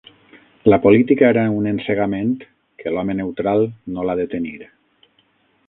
[0.73, 2.33] La política era un encegament
[2.83, 4.57] que l'home neutral no l'ha de tenir